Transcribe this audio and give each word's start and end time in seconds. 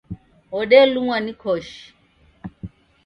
Wodelumwa 0.55 1.17
ni 1.25 1.31
koshi 1.41 1.83